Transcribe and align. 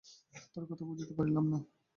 তার 0.53 0.65
কথা 0.69 0.83
বুঝিতে 0.85 1.13
পারিলাম 1.13 1.45
না। 1.51 1.57